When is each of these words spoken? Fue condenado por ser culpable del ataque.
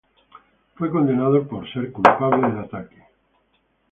Fue 0.77 0.89
condenado 0.89 1.47
por 1.47 1.71
ser 1.71 1.91
culpable 1.91 2.47
del 2.47 2.57
ataque. 2.61 3.03